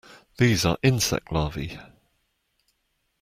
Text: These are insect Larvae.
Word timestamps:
These 0.39 0.65
are 0.65 0.79
insect 0.81 1.31
Larvae. 1.31 1.77